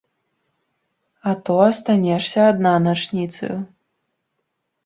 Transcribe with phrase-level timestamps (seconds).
[1.31, 3.57] А то астанешся адна начніцаю.